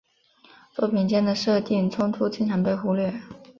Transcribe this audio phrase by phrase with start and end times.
[0.71, 3.21] 作品间的设定冲突经常被忽略。